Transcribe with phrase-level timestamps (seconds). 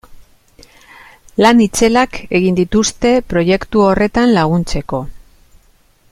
[1.45, 5.03] Lan itzelak egin dituzte proiektu horretan laguntzeko.